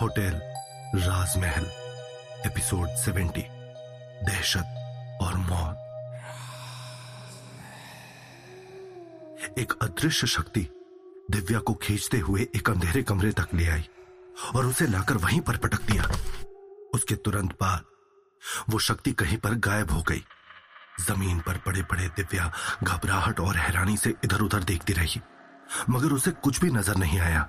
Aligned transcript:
Hotel 0.00 0.34
राजमहल, 0.96 1.64
episode 2.46 2.88
70 2.96 3.42
दहशत 4.26 5.18
और 5.22 5.36
मौत 5.38 5.76
एक 9.58 9.72
अदृश्य 9.82 10.26
शक्ति 10.26 10.60
दिव्या 11.30 11.60
को 11.60 11.74
खींचते 11.82 12.18
हुए 12.18 12.46
एक 12.56 12.70
अंधेरे 12.70 13.02
कमरे 13.02 13.32
तक 13.32 13.54
ले 13.54 13.66
आई 13.68 13.88
और 14.54 14.66
उसे 14.66 14.86
लाकर 14.86 15.16
वहीं 15.16 15.40
पर 15.40 15.56
पटक 15.56 15.82
दिया। 15.90 16.08
उसके 16.94 17.14
तुरंत 17.16 17.52
बाद 17.60 17.82
वो 18.70 18.78
शक्ति 18.80 19.12
कहीं 19.14 19.38
पर 19.38 19.54
गायब 19.66 19.90
हो 19.90 20.02
गई। 20.02 20.24
ज़मीन 21.00 21.38
पर 21.40 21.56
पड़े 21.66 21.82
पड़े 21.82 22.08
दिव्या 22.16 22.52
घबराहट 22.84 23.40
और 23.40 23.56
हैरानी 23.56 23.96
से 23.96 24.14
इधर 24.24 24.40
उधर 24.40 24.62
देखती 24.64 24.92
रही, 24.92 25.20
मगर 25.90 26.12
उसे 26.12 26.30
कुछ 26.30 26.60
भी 26.60 26.70
नज़र 26.70 26.96
नहीं 26.96 27.20
आया। 27.20 27.48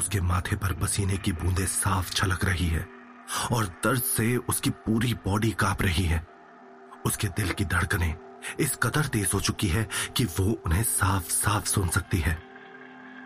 उसके 0.00 0.20
माथे 0.22 0.56
पर 0.56 0.72
पसीने 0.72 1.16
की 1.16 1.32
बूंदें 1.34 1.66
साफ़ 1.66 2.12
छलक 2.12 2.44
रही 2.44 2.66
है 2.66 2.86
और 3.52 3.66
दर्द 3.84 4.02
से 4.02 4.36
उसकी 4.48 4.70
पूरी 4.80 5.14
बॉडी 5.24 5.50
काँप 5.60 5.82
रही 5.82 6.04
है। 6.04 6.26
उसके 7.06 7.28
दिल 7.30 7.50
की 7.52 7.64
धड़कनें 7.64 8.14
इस 8.60 8.76
कदर 8.82 9.06
तेज 9.06 9.30
हो 9.34 9.40
चुकी 9.40 9.68
है 9.68 9.88
कि 10.16 10.24
वो 10.30 10.50
उन्हें 10.66 10.82
साफ़ 10.82 11.30
साफ़ 11.30 11.66
सुन 11.66 11.88
सकती 11.88 12.18
है। 12.18 12.36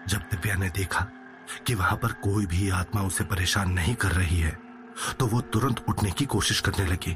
जब 0.08 0.20
दिव्या 0.30 0.56
ने 0.56 0.68
देखा 0.70 1.06
कि 1.66 1.74
वहाँ 1.74 1.96
पर 1.96 2.12
कोई 2.22 2.46
भी 2.46 2.68
आत्मा 2.72 3.02
उसे 3.02 3.24
परेशान 3.24 3.70
नहीं 3.72 3.94
कर 3.94 4.12
रही 4.12 4.40
है 4.40 4.58
तो 5.18 5.26
वो 5.26 5.40
तुरंत 5.40 5.84
उठने 5.88 6.10
की 6.10 6.24
कोशिश 6.26 6.60
करने 6.60 6.86
लगी। 6.86 7.12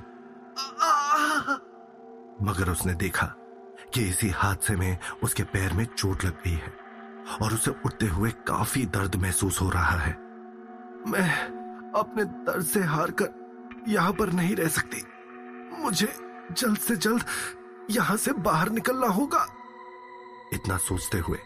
मगर 2.42 2.70
उसने 2.70 2.94
देखा 2.96 3.27
कि 3.94 4.02
इसी 4.02 4.28
हादसे 4.30 4.77
में 4.77 4.98
उसके 5.22 5.42
पैर 5.44 5.72
में 5.72 5.84
चोट 5.86 6.24
लग 6.24 6.42
गई 6.44 6.52
है। 6.52 6.77
और 7.42 7.55
उसे 7.55 7.70
उठते 7.87 8.06
हुए 8.06 8.30
काफ़ी 8.46 8.84
दर्द 8.87 9.14
महसूस 9.16 9.60
हो 9.60 9.69
रहा 9.70 9.98
है। 9.98 10.12
मैं 11.06 11.30
अपने 11.96 12.24
दर्द 12.24 12.64
से 12.66 12.80
हार 12.84 13.11
कर 13.12 13.84
यहाँ 13.89 14.12
पर 14.12 14.33
नहीं 14.33 14.55
रह 14.56 14.69
सकती। 14.69 15.02
मुझे 15.78 16.12
जल्द 16.52 16.78
से 16.78 16.97
जल्द 16.97 17.25
यहाँ 17.91 18.17
से 18.17 18.33
बाहर 18.41 18.70
निकलना 18.70 19.06
होगा। 19.08 19.47
इतना 20.52 20.77
सोचते 20.78 21.19
हुए 21.19 21.39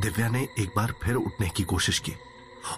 दिव्या 0.00 0.28
ने 0.28 0.42
एक 0.58 0.70
बार 0.76 0.92
फिर 1.02 1.14
उठने 1.16 1.48
की 1.48 1.62
कोशिश 1.64 1.98
की 1.98 2.12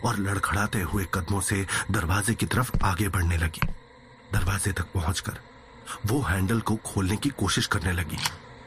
और 0.04 0.18
लड़खड़ाते 0.18 0.80
हुए 0.82 1.06
कदमों 1.14 1.40
से 1.40 1.64
दरवाजे 1.90 2.34
की 2.34 2.46
तरफ़ 2.46 2.70
आगे 2.84 3.08
बढ़ने 3.08 3.36
लगी। 3.36 3.66
दरवाजे 4.32 4.72
तक 4.72 4.92
पहुंचकर 4.94 5.38
वो 6.06 6.20
हैंडल 6.20 6.60
को 6.60 6.76
खोलने 6.84 7.16
की 7.16 7.28
कोशिश 7.30 7.66
करने 7.66 7.92
लगी, 7.92 8.18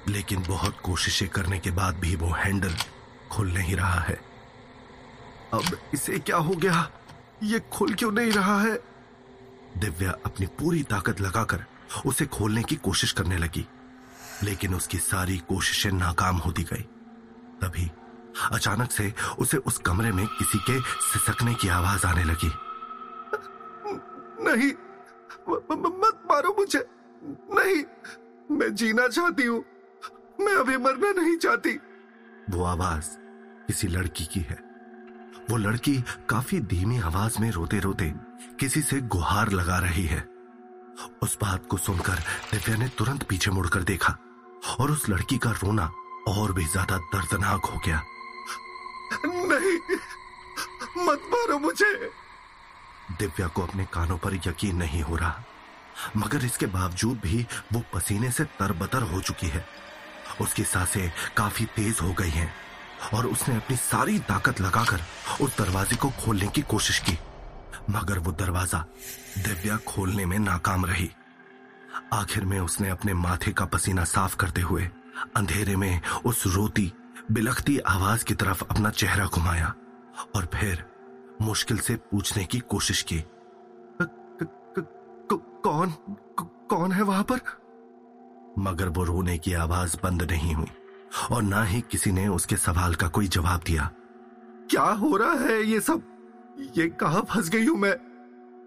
लेकिन 0.08 0.44
बहुत 0.48 0.80
कोशिशें 0.84 1.28
करने 1.30 1.60
के 1.60 1.72
बाद 1.72 2.00
भी 2.00 2.16
वो 2.16 2.32
हैंडल 2.36 2.76
खुल 3.32 3.52
नहीं 3.52 3.76
रहा 3.76 4.00
है। 4.00 4.20
अब 5.54 5.78
इसे 5.94 6.20
क्या 6.20 6.38
हो 6.38 6.56
गया? 6.56 6.90
ये 7.44 7.60
खुल 7.74 7.94
क्यों 7.94 8.12
नहीं 8.12 8.32
रहा 8.32 8.62
है? 8.62 8.74
दिव्या 9.78 10.12
अपनी 10.26 10.46
पूरी 10.60 10.84
ताकत 10.84 11.22
लगाकर 11.22 11.66
उसे 12.06 12.26
खोलने 12.26 12.64
की 12.64 12.76
कोशिश 12.76 13.12
करने 13.12 13.38
लगी 13.38 13.68
लेकिन 14.44 14.76
उसकी 14.76 14.98
सारी 14.98 15.38
कोशिशें 15.38 15.92
नाकाम 15.92 16.38
होती 16.38 16.64
गई। 16.64 16.82
तभी 17.62 17.90
अचानक 18.52 18.92
से 18.92 19.14
उसे 19.40 19.58
उस 19.58 19.78
कमरे 19.78 20.12
में 20.12 20.26
किसी 20.28 20.58
के 20.60 20.80
सिसकने 20.82 21.54
की 21.54 21.68
आवाज़ 21.70 22.06
आने 22.08 22.24
लगी। 22.24 22.52
नहीं 24.44 24.72
मत 25.50 26.24
मारो 26.32 26.56
मुझे। 26.60 26.86
नहीं 27.54 27.84
मैं 28.58 28.74
जीना 28.76 29.08
चाहती 29.08 29.44
हूँ। 29.44 29.64
मैं 30.42 30.56
अभी 30.56 30.78
मरना 30.78 31.12
नहीं 31.22 31.38
चाहती। 31.38 31.80
वो 32.50 32.64
आवाज़ 32.64 33.10
किसी 33.72 33.88
लड़की 33.88 34.26
की 34.26 34.40
है। 34.40 34.58
वो 35.50 35.58
लड़की 35.58 35.96
काफ़ी 36.30 36.60
धीमी 36.62 36.98
आवाज़ 37.00 37.40
में 37.42 37.50
रोते 37.52 37.80
रोते 37.80 38.12
किसी 38.60 38.82
से 38.82 39.00
गुहार 39.08 39.52
लगा 39.52 39.78
रही 39.80 40.06
है। 40.06 40.20
उस 41.24 41.38
बात 41.42 41.66
को 41.66 41.78
सुनकर 41.78 42.20
दिव्या 42.52 42.76
ने 42.78 42.88
तुरंत 42.88 43.24
पीछे 43.24 43.52
मुड़कर 43.52 43.84
देखा 43.84 44.16
और 44.80 44.92
उस 44.92 45.08
लड़की 45.10 45.38
का 45.38 45.52
रोना 45.54 45.86
और 46.28 46.54
भी 46.54 46.66
ज़्यादा 46.66 46.98
दर्दनाक 47.14 47.66
हो 47.66 47.80
गया। 47.86 48.02
नहीं 49.26 49.78
मत 50.98 51.22
मारो 51.32 51.60
मुझे। 51.60 51.94
दिव्या 53.20 53.48
को 53.48 53.62
अपने 53.62 53.86
कानों 53.94 54.18
पर 54.18 54.36
यकीन 54.48 54.76
नहीं 54.76 55.02
हो 55.02 55.16
रहा 55.16 55.44
मगर 56.18 56.46
इसके 56.46 56.66
बावजूद 56.66 57.20
भी 57.20 57.46
वो 57.74 57.84
पसीने 57.94 58.32
से 58.32 58.44
तरबतर 58.60 59.02
हो 59.04 59.22
चुकी 59.22 59.48
है। 59.48 59.66
उसकी 60.42 60.64
साँसें 60.64 61.12
काफ़ी 61.38 61.66
तेज 61.76 62.00
हो 62.02 62.14
गई 62.14 62.30
हैं। 62.32 62.54
और 63.14 63.26
उसने 63.26 63.56
अपनी 63.56 63.76
सारी 63.78 64.20
ताकत 64.20 64.62
लगाकर 64.62 65.00
उस 65.42 65.58
दरवाजे 65.58 65.96
को 65.96 66.10
खोलने 66.10 66.48
की 66.48 66.62
कोशिश 66.62 67.00
की। 67.00 67.18
मगर 67.90 68.20
वो 68.20 68.32
दरवाज़ा 68.32 68.86
दिव्या 69.38 69.78
खोलने 69.78 70.26
में 70.26 70.40
नाकाम 70.40 70.86
रही। 70.86 71.10
आखिर 72.14 72.46
में 72.46 72.60
उसने 72.60 72.90
अपने 72.90 73.14
माथे 73.14 73.52
का 73.52 73.66
पसीना 73.66 74.04
साफ़ 74.04 74.36
करते 74.36 74.62
हुए 74.62 74.90
अंधेरे 75.36 75.76
में 75.76 76.02
उस 76.26 76.44
रोती, 76.48 76.94
बिलखती 77.32 77.78
आवाज़ 77.80 78.24
की 78.26 78.34
तरफ़ 78.34 78.64
अपना 78.72 78.90
चेहरा 78.90 79.26
घुमाया 79.26 79.74
और 80.36 80.46
फिर 80.46 80.86
मुश्किल 81.42 81.78
से 81.78 81.96
पूछने 81.96 82.46
की 82.46 82.60
कोशिश 82.60 83.02
की। 83.02 83.24
कौन 85.64 85.94
कौन 86.70 86.92
है 86.92 87.02
वहाँ 87.02 87.24
पर? 87.24 87.40
मगर 88.60 88.90
वो 88.90 89.04
रोने 89.04 89.38
की 89.38 89.54
आवाज़ 89.54 89.98
बंद 90.04 90.24
नहीं 90.24 90.56
हुई। 90.56 90.72
और 91.32 91.42
ना 91.44 91.64
ही 91.64 91.82
किसी 91.82 92.12
ने 92.12 92.28
उसके 92.28 92.58
सवाल 92.58 92.96
का 92.96 93.08
कोई 93.08 93.28
जवाब 93.28 93.62
दिया। 93.66 93.90
क्या 94.72 94.84
हो 94.84 95.16
रहा 95.18 95.34
है 95.34 95.64
ये 95.64 95.80
सब? 95.82 96.02
ये 96.78 96.88
कहा 96.90 97.22
फंस 97.22 97.50
गई 97.50 97.66
हूँ 97.66 97.78
मैं? 97.78 97.96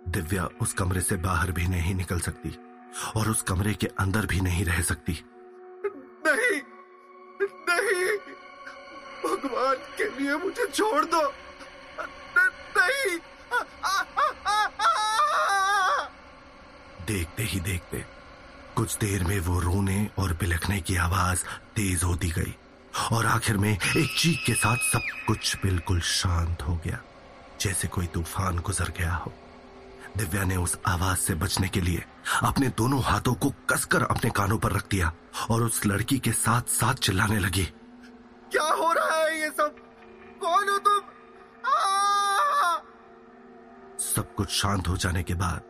दिव्या 0.08 0.48
उस 0.60 0.72
कमरे 0.72 1.00
से 1.00 1.16
बाहर 1.16 1.52
भी 1.52 1.66
नहीं 1.66 1.94
निकल 1.94 2.20
सकती 2.20 2.56
और 3.16 3.28
उस 3.28 3.42
कमरे 3.42 3.74
के 3.74 3.86
अंदर 3.86 4.26
भी 4.26 4.40
नहीं 4.40 4.64
रह 4.64 4.80
सकती। 4.82 5.24
नहीं 6.26 6.60
नहीं 7.42 8.16
भगवान 9.24 9.76
के 9.76 10.08
लिए 10.18 10.36
मुझे 10.36 10.66
छोड़ 10.66 11.04
दो। 11.04 11.22
नहीं। 12.76 13.18
देखते 17.06 17.42
ही 17.42 17.60
देखते 17.60 18.04
कुछ 18.76 18.96
देर 18.96 19.24
में 19.24 19.38
वो 19.40 19.58
रोने 19.60 20.08
और 20.18 20.32
बिलखने 20.32 20.80
की 20.80 20.96
आवाज़ 20.96 21.44
तेज 21.76 22.02
होती 22.02 22.28
गई 22.28 22.54
और 23.12 23.26
आखिर 23.26 23.56
में 23.56 23.70
एक 23.72 24.18
चीख 24.18 24.44
के 24.46 24.54
साथ 24.54 24.76
सब 24.76 25.00
कुछ 25.26 25.56
बिल्कुल 25.62 26.00
शांत 26.00 26.62
हो 26.62 26.76
गया 26.76 26.98
जैसे 27.60 27.88
कोई 27.88 28.06
तूफ़ान 28.06 28.58
गुजर 28.58 28.92
गया 28.98 29.14
हो। 29.14 29.32
दिव्या 30.16 30.44
ने 30.44 30.56
उस 30.56 30.78
आवाज़ 30.86 31.18
से 31.18 31.34
बचने 31.34 31.68
के 31.68 31.80
लिए 31.80 32.04
अपने 32.42 32.68
दोनों 32.68 33.02
हाथों 33.02 33.34
को 33.34 33.50
कसकर 33.70 34.02
अपने 34.02 34.30
कानों 34.30 34.58
पर 34.58 34.72
रख 34.72 34.88
दिया 34.90 35.12
और 35.50 35.62
उस 35.62 35.86
लड़की 35.86 36.18
के 36.18 36.32
साथ 36.32 36.62
साथ 36.62 36.94
चिल्लाने 36.94 37.38
लगी। 37.38 37.64
क्या 38.52 38.68
हो 38.74 38.92
रहा 38.92 39.16
है 39.16 39.40
ये 39.40 39.48
सब? 39.50 39.76
कौन 40.40 40.68
हो 40.68 40.78
तुम? 40.78 41.00
सब 44.14 44.34
कुछ 44.34 44.50
शांत 44.50 44.88
हो 44.88 44.96
जाने 44.96 45.22
के 45.22 45.34
बाद 45.34 45.62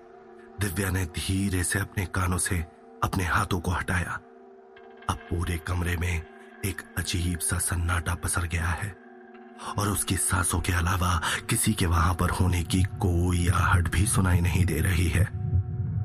दिव्या 0.60 0.90
ने 0.90 1.04
धीरे 1.04 1.64
से 1.64 1.78
अपने 1.78 2.06
कानों 2.06 2.38
से 2.38 2.64
अपने 3.04 3.24
हाथों 3.26 3.60
को 3.60 3.70
हटाया। 3.70 4.18
अब 5.10 5.16
पूरे 5.30 5.56
कमरे 5.66 5.96
में 5.96 6.22
एक 6.64 6.82
अजीब 6.98 7.38
सा 7.40 7.58
सन्नाटा 7.60 8.14
पसर 8.14 8.46
गया 8.46 8.66
है 8.66 8.94
और 9.78 9.88
उसकी 9.88 10.16
सांसों 10.16 10.60
के 10.60 10.72
अलावा 10.72 11.20
किसी 11.50 11.72
के 11.72 11.86
वहाँ 11.86 12.14
पर 12.14 12.30
होने 12.30 12.62
की 12.64 12.82
कोई 13.02 13.48
आहट 13.50 13.90
भी 13.92 14.06
सुनाई 14.06 14.40
नहीं 14.40 14.64
दे 14.64 14.80
रही 14.80 15.08
है। 15.08 15.24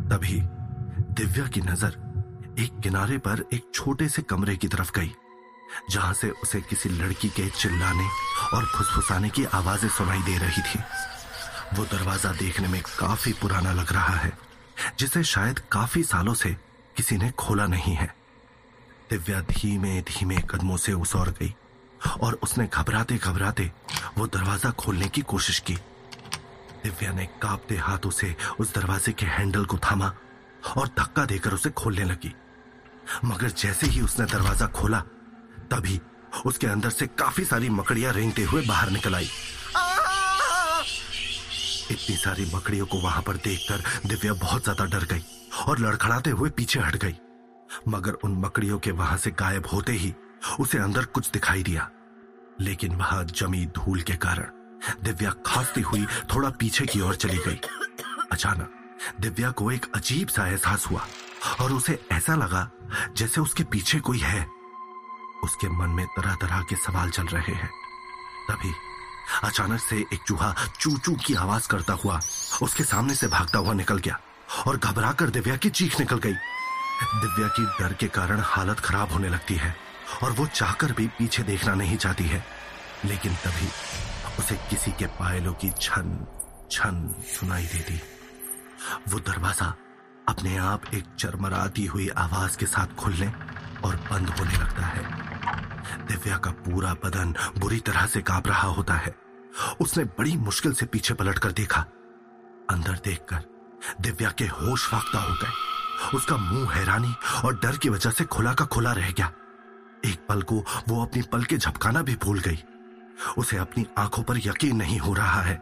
तभी 0.09 0.39
दिव्या 1.13 1.47
की 1.47 1.61
नज़र 1.61 1.97
एक 2.59 2.79
किनारे 2.83 3.17
पर 3.19 3.43
एक 3.53 3.71
छोटे 3.73 4.07
से 4.09 4.21
कमरे 4.23 4.55
की 4.55 4.67
तरफ़ 4.67 4.91
गई, 4.95 5.11
जहाँ 5.91 6.13
से 6.13 6.29
उसे 6.43 6.61
किसी 6.61 6.89
लड़की 6.91 7.29
के 7.29 7.49
चिल्लाने 7.51 8.07
और 8.53 8.65
फुसफुसाने 8.67 9.29
की 9.29 9.45
आवाज़ें 9.45 9.89
सुनाई 9.89 10.21
दे 10.21 10.37
रही 10.37 10.61
थी। 10.63 10.79
वो 11.73 11.85
दरवाज़ा 11.87 12.31
देखने 12.39 12.67
में 12.67 12.81
काफ़ी 12.99 13.33
पुराना 13.33 13.73
लग 13.73 13.93
रहा 13.93 14.15
है, 14.15 14.31
जिसे 14.99 15.23
शायद 15.25 15.59
काफ़ी 15.71 16.03
सालों 16.05 16.33
से 16.33 16.55
किसी 16.99 17.17
ने 17.17 17.29
खोला 17.31 17.65
नहीं 17.67 17.93
है। 17.95 18.07
दिव्या 19.09 19.39
धीमे 19.41 20.01
धीमे 20.03 20.37
कदमों 20.49 20.77
से 20.77 20.93
उस 20.93 21.15
और 21.15 21.29
गई 21.39 21.53
और 22.21 22.33
उसने 22.43 22.65
घबराते 22.67 23.17
घबराते 23.17 23.69
वो 24.17 24.25
दरवाज़ा 24.27 24.71
खोलने 24.71 25.07
की 25.07 25.21
कोशिश 25.23 25.59
की। 25.59 25.75
दिव्या 26.83 27.11
ने 27.13 27.25
कांपते 27.41 27.77
हाथों 27.77 28.11
से 28.11 28.35
उस 28.59 28.73
दरवाजे 28.75 29.11
के 29.11 29.25
हैंडल 29.27 29.65
को 29.65 29.77
थामा 29.79 30.11
और 30.77 30.87
धक्का 30.99 31.25
देकर 31.25 31.53
उसे 31.53 31.69
खोलने 31.71 32.03
लगी। 32.03 32.33
मगर 33.25 33.49
जैसे 33.55 33.87
ही 33.87 34.01
उसने 34.01 34.25
दरवाज़ा 34.27 34.67
खोला, 34.67 34.99
तभी 35.71 35.99
उसके 36.45 36.67
अंदर 36.67 36.89
से 36.89 37.07
काफ़ी 37.15 37.45
सारी 37.45 37.69
मकड़ियाँ 37.71 38.13
रेंगते 38.13 38.43
हुए 38.43 38.65
बाहर 38.67 38.89
निकल 38.89 39.15
आई। 39.15 39.29
इतनी 41.91 42.15
सारी 42.17 42.51
मकड़ियों 42.55 42.85
को 42.85 42.99
वहाँ 42.99 43.21
पर 43.23 43.35
देखकर 43.41 43.83
दिव्या 44.07 44.33
बहुत 44.37 44.63
ज़्यादा 44.63 44.85
डर 44.87 45.13
गई। 45.13 45.23
और 45.67 45.79
लड़खड़ाते 45.79 46.29
हुए 46.29 46.49
पीछे 46.49 46.79
हट 46.79 46.95
गई। 46.95 47.15
मगर 47.87 48.13
उन 48.13 48.37
मकड़ियों 48.37 48.79
के 48.79 48.91
वहाँ 48.91 49.17
से 49.17 49.31
गायब 49.31 49.67
होते 49.73 49.91
ही 49.91 50.13
उसे 50.59 50.77
अंदर 50.77 51.05
कुछ 51.05 51.29
दिखाई 51.31 51.63
दिया। 51.63 51.89
लेकिन 52.61 52.95
वहाँ 52.95 53.23
जमी 53.23 53.65
धूल 53.65 54.01
के 54.01 54.13
कारण 54.15 54.49
दिव्या 55.03 55.31
खांसती 55.45 55.81
हुई 55.81 56.05
थोड़ा 56.05 56.49
पीछे 56.49 56.85
की 56.85 57.01
ओर 57.01 57.15
चली 57.15 57.37
गई। 57.37 57.59
अचानक 58.31 58.71
दिव्या 59.21 59.51
को 59.51 59.71
एक 59.71 59.85
अजीब 59.95 60.27
सा 60.27 60.47
एहसास 60.47 60.87
हुआ 60.87 61.07
और 61.61 61.71
उसे 61.73 62.05
ऐसा 62.11 62.35
लगा 62.35 62.69
जैसे 63.17 63.41
उसके 63.41 63.63
पीछे 63.63 63.99
कोई 63.99 64.19
है। 64.19 64.41
उसके 65.43 65.69
मन 65.69 65.89
में 65.89 66.05
तरह 66.05 66.35
तरह 66.35 66.61
के 66.61 66.75
सवाल 66.75 67.09
चल 67.09 67.25
रहे 67.25 67.53
हैं। 67.53 67.69
तभी 68.51 68.73
अचानक 69.43 69.79
से 69.79 69.97
एक 70.13 70.19
चूहा 70.27 70.55
चू 70.79 70.97
चू 70.97 71.15
की 71.15 71.33
आवाज़ 71.33 71.67
करता 71.67 71.93
हुआ 71.93 72.19
उसके 72.61 72.83
सामने 72.83 73.15
से 73.15 73.27
भागता 73.27 73.59
हुआ 73.59 73.73
निकल 73.73 73.97
गया। 73.97 74.19
और 74.67 74.77
घबरा 74.77 75.11
कर 75.11 75.29
दिव्या 75.29 75.55
की 75.55 75.69
चीख 75.69 75.99
निकल 75.99 76.17
गई। 76.17 76.33
दिव्या 77.15 77.47
की 77.47 77.65
डर 77.65 77.93
के 77.93 78.07
कारण 78.07 78.39
हालत 78.39 78.79
खराब 78.79 79.11
होने 79.11 79.29
लगती 79.29 79.55
है 79.55 79.75
और 80.23 80.31
वो 80.31 80.45
चाहकर 80.45 80.91
भी 80.91 81.07
पीछे 81.07 81.43
देखना 81.43 81.73
नहीं 81.73 81.97
चाहती 81.97 82.23
है। 82.23 82.45
लेकिन 83.05 83.35
तभी 83.35 83.67
उसे 84.39 84.55
किसी 84.55 84.91
के 84.91 85.05
पायलों 85.05 85.53
की 85.53 85.69
छन 85.69 86.27
छन 86.71 87.15
सुनाई 87.39 87.65
देती। 87.65 88.01
वो 89.07 89.19
दरवाज़ा 89.19 89.75
अपने 90.29 90.57
आप 90.57 90.81
एक 90.93 91.05
चरमराती 91.19 91.85
हुई 91.85 92.09
आवाज़ 92.09 92.57
के 92.57 92.65
साथ 92.65 92.95
खुलने 92.95 93.27
और 93.83 93.95
बंद 93.95 94.29
होने 94.29 94.53
लगता 94.53 94.85
है। 94.85 95.03
दिव्या 96.07 96.37
का 96.37 96.51
पूरा 96.51 96.93
बदन 96.93 97.35
बुरी 97.57 97.79
तरह 97.79 98.05
से 98.05 98.21
काँप 98.21 98.47
रहा 98.47 98.67
होता 98.67 98.93
है। 98.93 99.15
उसने 99.81 100.03
बड़ी 100.03 100.37
मुश्किल 100.37 100.73
से 100.73 100.85
पीछे 100.85 101.13
पलट 101.13 101.39
कर 101.39 101.51
देखा। 101.51 101.81
अंदर 102.69 102.99
देखकर 103.05 103.58
दिव्या 104.01 104.29
के 104.31 104.45
होश 104.45 104.87
फाख्ता 104.87 105.19
हो 105.19 105.33
गए। 105.33 106.17
उसका 106.17 106.37
मुँह 106.37 106.73
हैरानी 106.73 107.13
और 107.45 107.59
डर 107.59 107.77
की 107.77 107.89
वजह 107.89 108.11
से 108.11 108.25
खुला 108.25 108.53
का 108.53 108.65
खुला 108.65 108.91
रह 108.91 109.11
गया। 109.11 109.31
एक 110.05 110.25
पल 110.29 110.41
को 110.41 110.63
वो 110.87 111.01
अपनी 111.05 111.21
पल 111.21 111.43
के 111.43 111.57
झपकाना 111.57 112.01
भी 112.01 112.15
भूल 112.15 112.39
गई। 112.39 112.63
उसे 113.37 113.57
अपनी 113.57 113.85
आँखों 113.97 114.23
पर 114.23 114.37
यकीन 114.37 114.75
नहीं 114.75 114.99
हो 114.99 115.13
रहा 115.13 115.41
है। 115.41 115.55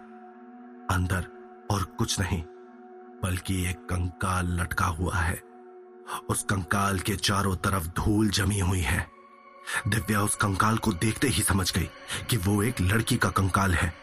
अंदर 0.91 1.27
और 1.71 1.83
कुछ 1.97 2.19
नहीं, 2.19 2.41
बल्कि 3.23 3.63
एक 3.69 3.77
कंकाल 3.89 4.59
लटका 4.59 4.85
हुआ 4.85 5.15
है। 5.15 5.41
उस 6.29 6.43
कंकाल 6.43 6.99
के 6.99 7.15
चारों 7.15 7.55
तरफ़ 7.55 7.87
धूल 7.95 8.29
जमी 8.29 8.59
हुई 8.59 8.81
है। 8.81 9.07
दिव्या 9.87 10.21
उस 10.21 10.35
कंकाल 10.35 10.77
को 10.77 10.91
देखते 10.93 11.27
ही 11.27 11.41
समझ 11.41 11.71
गई 11.73 11.89
कि 12.29 12.37
वो 12.37 12.61
एक 12.63 12.81
लड़की 12.81 13.17
का 13.17 13.29
कंकाल 13.29 13.73
है, 13.73 13.93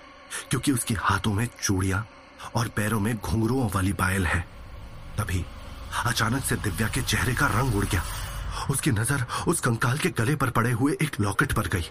क्योंकि 0.50 0.72
उसके 0.72 0.94
हाथों 0.94 1.32
में 1.32 1.49
चूड़ियाँ 1.62 2.06
और 2.56 2.69
पैरों 2.69 3.00
में 3.00 3.14
घुंघरुओं 3.16 3.69
वाली 3.75 3.92
बायल 3.92 4.26
है। 4.26 4.40
तभी 5.19 5.44
अचानक 6.06 6.44
से 6.44 6.56
दिव्या 6.56 6.88
के 6.88 7.02
चेहरे 7.02 7.34
का 7.34 7.46
रंग 7.50 7.75
उड़ 7.75 7.84
गया। 7.84 8.02
उसकी 8.70 8.90
नज़र 8.90 9.25
उस 9.48 9.60
कंकाल 9.60 9.98
के 9.98 10.08
गले 10.19 10.36
पर 10.36 10.50
पड़े 10.50 10.70
हुए 10.72 10.96
एक 11.02 11.20
लॉकेट 11.20 11.52
पर 11.52 11.66
गई। 11.66 11.90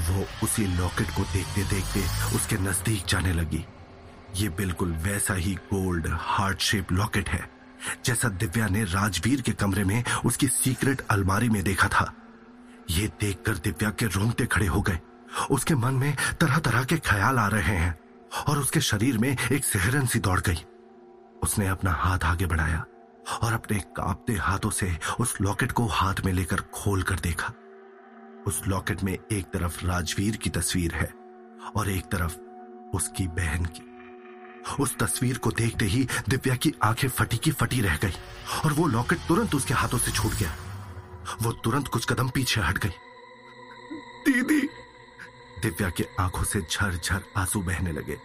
वो 0.00 0.24
उसी 0.42 0.66
लॉकेट 0.76 1.10
को 1.16 1.22
देखते 1.22 1.64
देखते 1.64 2.00
उसके 2.36 2.56
नज़दीक 2.58 3.06
जाने 3.08 3.32
लगी। 3.32 3.64
ये 4.36 4.48
बिल्कुल 4.48 4.92
वैसा 5.02 5.34
ही 5.34 5.54
गोल्ड, 5.54 6.08
हार्ट 6.12 6.60
शेप 6.60 6.92
लॉकेट 6.92 7.28
है, 7.28 7.48
जैसा 8.04 8.28
दिव्या 8.28 8.66
ने 8.66 8.84
राजवीर 8.84 9.40
के 9.40 9.52
कमरे 9.52 9.84
में 9.84 10.04
उसकी 10.24 10.48
सीक्रेट 10.48 11.00
अलमारी 11.10 11.48
में 11.48 11.62
देखा 11.64 11.88
था। 11.88 12.12
ये 12.90 13.06
देखकर 13.20 13.54
दिव्या 13.54 13.90
के 13.90 14.06
रोंगटे 14.08 14.46
खड़े 14.46 14.66
हो 14.66 14.80
गए। 14.80 14.98
उसके 15.50 15.74
मन 15.74 15.94
में 15.94 16.14
तरह 16.40 16.58
तरह 16.58 16.84
के 16.84 16.96
ख्याल 16.98 17.38
आ 17.38 17.46
रहे 17.48 17.76
हैं। 17.76 17.98
और 18.48 18.58
उसके 18.58 18.80
शरीर 18.80 19.18
में 19.18 19.36
एक 19.52 19.64
सहरन 19.64 20.06
सी 20.06 20.18
दौड़ 20.18 20.40
गई। 20.40 20.64
उसने 21.42 21.66
अपना 21.66 21.92
हाथ 21.92 22.18
आगे 22.24 22.46
बढ़ाया 22.46 22.84
और 23.42 23.52
अपने 23.52 23.78
कांपते 23.78 24.32
हाथों 24.32 24.70
से 24.70 24.98
उस 25.20 25.40
लॉकेट 25.40 25.72
को 25.72 25.86
हाथ 25.86 26.14
में 26.24 26.32
लेकर 26.32 26.60
खोल 26.60 27.02
कर 27.02 27.20
देखा। 27.20 27.52
उस 28.46 28.62
लॉकेट 28.68 29.02
में 29.02 29.18
एक 29.32 29.44
तरफ़ 29.44 29.86
राजवीर 29.86 30.36
की 30.36 30.50
तस्वीर 30.50 30.94
है 30.94 31.12
और 31.76 31.90
एक 31.90 32.04
तरफ़ 32.04 32.36
उसकी 32.96 33.28
बहन 33.28 33.64
की। 33.64 33.88
उस 34.80 34.96
तस्वीर 34.98 35.38
को 35.38 35.50
देखते 35.50 35.84
ही 35.84 36.08
दिव्या 36.28 36.56
की 36.56 36.74
आँखें 36.82 37.08
फटी 37.08 37.36
की 37.36 37.52
फटी 37.52 37.80
रह 37.80 37.96
गई 37.96 38.12
और 38.64 38.72
वो 38.72 38.86
लॉकेट 38.86 39.18
तुरंत 39.28 39.54
उसके 39.54 39.74
हाथों 39.74 39.98
से 39.98 40.10
छूट 40.10 40.32
गया। 40.32 40.56
वो 41.42 41.52
तुरंत 41.52 41.88
कुछ 41.88 42.04
कदम 42.04 42.28
पीछे 42.28 42.60
हट 42.60 42.78
गई। 42.78 42.90
दीदी 44.28 44.68
दिव्या 45.62 45.90
के 45.90 46.06
आँखों 46.20 46.44
से 46.44 46.60
झरझर 46.60 47.24
आँसू 47.36 47.62
बहने 47.62 47.92
लगे। 47.92 48.18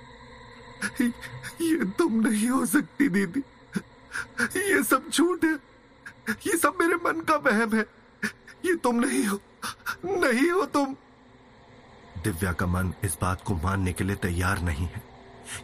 ये 1.61 1.85
तुम 1.85 2.27
नहीं 2.27 2.47
हो 2.47 2.65
सकती, 2.65 3.09
दीदी। 3.09 3.39
ये 4.41 4.83
सब 4.83 5.09
झूठ 5.09 5.43
है। 5.43 5.59
ये 6.29 6.57
सब 6.57 6.77
मेरे 6.81 6.95
मन 6.95 7.21
का 7.21 7.35
वहम 7.35 7.75
है। 7.75 7.85
ये 8.65 8.75
तुम 8.75 8.95
नहीं 8.95 9.25
हो। 9.25 9.41
नहीं 10.05 10.51
हो 10.51 10.65
तुम। 10.65 10.95
दिव्या 12.23 12.53
का 12.53 12.65
मन 12.65 12.93
इस 13.03 13.17
बात 13.21 13.41
को 13.45 13.55
मानने 13.55 13.93
के 13.93 14.03
लिए 14.03 14.15
तैयार 14.15 14.61
नहीं 14.61 14.85
है 14.85 15.03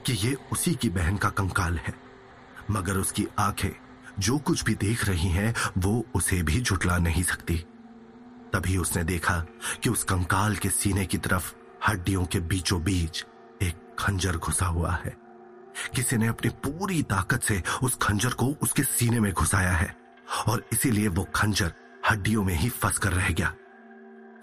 कि 0.05 0.13
ये 0.13 0.37
उसी 0.51 0.75
की 0.75 0.89
बहन 0.89 1.17
का 1.17 1.29
कंकाल 1.29 1.77
है। 1.77 1.93
मगर 2.71 2.97
उसकी 2.97 3.27
आँखें 3.39 3.69
जो 4.19 4.37
कुछ 4.37 4.63
भी 4.63 4.75
देख 4.75 5.05
रही 5.05 5.29
हैं, 5.29 5.55
वो 5.77 6.05
उसे 6.15 6.43
भी 6.43 6.61
झुटला 6.61 6.97
नहीं 6.97 7.23
सकती। 7.23 7.57
तभी 8.53 8.77
उसने 8.77 9.03
देखा 9.03 9.45
कि 9.83 9.89
उस 9.89 10.03
कंकाल 10.03 10.55
के 10.55 10.69
सीने 10.69 11.05
की 11.05 11.17
तरफ़ 11.17 11.53
हड्डियों 11.87 12.25
के 12.25 12.39
बीचों 12.39 12.83
बीच 12.83 13.25
एक 13.61 13.95
खंजर 13.99 14.37
घुसा 14.37 14.65
हुआ 14.65 14.91
है। 14.91 15.17
किसी 15.95 16.17
ने 16.17 16.27
अपनी 16.27 16.49
पूरी 16.49 17.03
ताकत 17.03 17.43
से 17.43 17.63
उस 17.83 17.97
खंजर 18.01 18.33
को 18.33 18.45
उसके 18.61 18.83
सीने 18.83 19.19
में 19.19 19.33
घुसाया 19.33 19.71
है 19.71 19.95
और 20.47 20.65
इसीलिए 20.73 21.07
वो 21.07 21.23
खंजर 21.35 21.73
हड्डियों 22.09 22.43
में 22.43 22.53
ही 22.53 22.69
फंस 22.69 22.97
कर 22.97 23.13
रह 23.13 23.29
गया। 23.29 23.53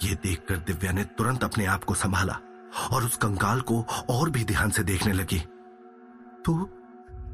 ये 0.05 0.15
देखकर 0.15 0.57
दिव्या 0.57 0.93
ने 0.93 1.05
तुरंत 1.05 1.45
अपने 1.45 1.67
आप 1.67 1.85
को 1.85 1.95
संभाला 1.95 2.39
और 2.93 3.05
उस 3.05 3.17
कंकाल 3.17 3.61
को 3.61 3.83
और 4.11 4.31
भी 4.31 4.45
ध्यान 4.45 4.71
से 4.71 4.83
देखने 4.83 5.13
लगी। 5.13 5.39
तो 6.45 6.69